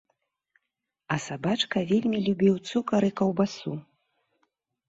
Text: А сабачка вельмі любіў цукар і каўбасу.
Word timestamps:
А 1.15 1.17
сабачка 1.25 1.83
вельмі 1.91 2.21
любіў 2.31 2.53
цукар 2.69 3.01
і 3.11 3.15
каўбасу. 3.23 3.79